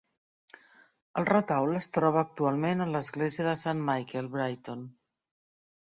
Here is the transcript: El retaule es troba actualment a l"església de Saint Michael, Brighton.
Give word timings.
El 1.21 1.27
retaule 1.29 1.75
es 1.81 1.89
troba 1.99 2.19
actualment 2.23 2.81
a 2.85 2.89
l"església 2.93 3.45
de 3.49 3.55
Saint 3.65 3.87
Michael, 3.91 4.35
Brighton. 4.39 4.83